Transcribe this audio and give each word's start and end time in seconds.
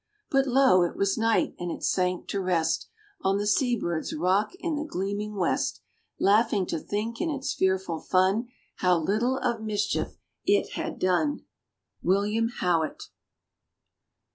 But 0.31 0.47
lo! 0.47 0.81
it 0.81 0.95
was 0.95 1.15
night, 1.15 1.53
and 1.59 1.69
it 1.71 1.83
sank 1.83 2.27
to 2.29 2.41
rest, 2.41 2.87
On 3.21 3.37
the 3.37 3.45
sea 3.45 3.75
bird's 3.79 4.13
rock 4.15 4.49
in 4.57 4.75
the 4.75 4.83
gleaming 4.83 5.35
West, 5.35 5.79
Laughing 6.19 6.65
to 6.69 6.79
think, 6.79 7.21
in 7.21 7.29
its 7.29 7.53
fearful 7.53 7.99
fun, 7.99 8.47
How 8.77 8.97
little 8.97 9.37
of 9.37 9.61
mischief 9.61 10.17
it 10.43 10.71
had 10.71 10.97
done. 10.97 11.45
WILLIAM 12.01 12.49
HOWITT. 12.61 13.09